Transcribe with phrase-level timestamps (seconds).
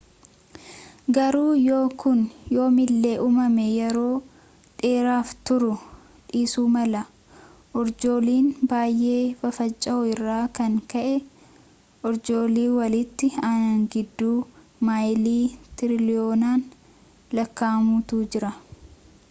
[1.15, 2.19] garuu yoo kun
[2.53, 4.13] yoomillee uumame yeroo
[4.85, 5.75] dheeraaf turuu
[6.31, 7.01] dhiisuu mala
[7.81, 11.13] urjooliin baay'ee fafaca'uu irraan kan ka'e
[12.11, 14.35] urjoolii walitti aanan gidduu
[14.89, 15.45] maayilii
[15.81, 16.65] tiriliyoonaan
[17.41, 18.51] lakkaa'amutu jira